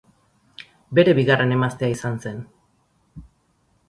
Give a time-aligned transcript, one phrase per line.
[0.99, 2.39] Bere bigarren emaztea izan zen.